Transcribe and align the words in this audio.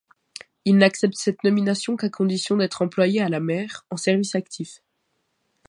Il 0.65 0.77
n'accepte 0.79 1.13
cette 1.13 1.43
nomination 1.43 1.95
qu'à 1.95 2.09
condition 2.09 2.57
d'être 2.57 2.81
employé 2.81 3.21
à 3.21 3.29
la 3.29 3.39
mer, 3.39 3.85
en 3.91 3.97
service 3.97 4.33
actif. 4.33 4.81